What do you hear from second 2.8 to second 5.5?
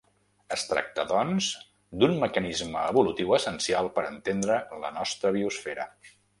evolutiu essencial per entendre la nostra